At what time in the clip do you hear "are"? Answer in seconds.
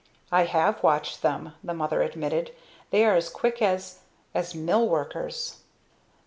3.05-3.13